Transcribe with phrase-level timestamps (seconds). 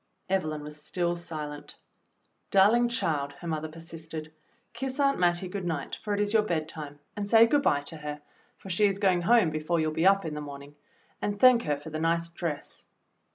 [0.29, 1.75] Evelyn was still silent.
[2.49, 4.33] "Darling child," her mother persisted,
[4.73, 7.97] "kiss Aunt Mattie good night, for it is your bedtime, and say good bye to
[7.97, 8.19] her,
[8.57, 10.73] for she is going home before you'll be up in the morning;
[11.21, 12.87] and thank her for the nice dress."